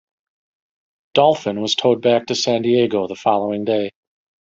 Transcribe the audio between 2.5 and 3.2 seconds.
Diego the